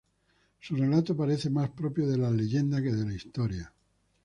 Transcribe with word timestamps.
Su 0.59 0.75
relato 0.75 1.15
parece 1.15 1.51
más 1.51 1.69
propio 1.69 2.07
de 2.09 2.17
la 2.17 2.31
leyenda 2.31 2.81
que 2.81 2.91
de 2.91 3.05
la 3.05 3.13
historia. 3.13 3.71